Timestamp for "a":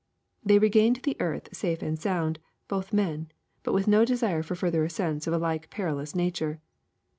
5.35-5.37